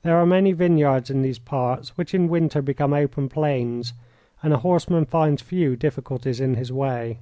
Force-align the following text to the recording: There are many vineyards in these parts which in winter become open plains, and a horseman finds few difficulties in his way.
There 0.00 0.16
are 0.16 0.24
many 0.24 0.52
vineyards 0.52 1.10
in 1.10 1.20
these 1.20 1.38
parts 1.38 1.98
which 1.98 2.14
in 2.14 2.30
winter 2.30 2.62
become 2.62 2.94
open 2.94 3.28
plains, 3.28 3.92
and 4.42 4.54
a 4.54 4.58
horseman 4.64 5.04
finds 5.04 5.42
few 5.42 5.76
difficulties 5.76 6.40
in 6.40 6.54
his 6.54 6.72
way. 6.72 7.18